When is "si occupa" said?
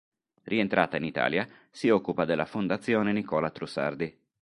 1.69-2.25